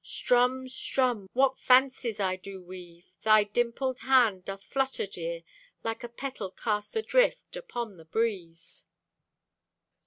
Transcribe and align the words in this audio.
Strumm, 0.03 0.67
strumm! 0.67 1.27
What 1.33 1.59
fancies 1.59 2.19
I 2.19 2.35
do 2.35 2.63
weave! 2.63 3.13
Thy 3.21 3.43
dimpled 3.43 3.99
hand 3.99 4.45
doth 4.45 4.63
flutter, 4.63 5.05
dear, 5.05 5.43
Like 5.83 6.03
a 6.03 6.09
petal 6.09 6.49
cast 6.49 6.95
adrift 6.95 7.55
Upon 7.55 7.97
the 7.97 8.05
breeze. 8.05 8.85